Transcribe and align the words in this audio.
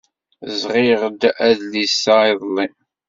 Sɣiɣ-d 0.59 1.21
adlis-a 1.49 2.15
iḍelli. 2.31 2.65